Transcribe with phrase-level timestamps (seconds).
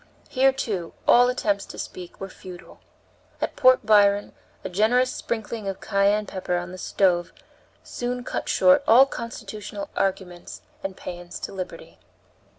[0.29, 2.79] Here, too, all attempts to speak were futile.
[3.39, 7.31] At Port Byron a generous sprinkling of cayenne pepper on the stove
[7.83, 11.99] soon cut short all constitutional arguments and paeans to liberty.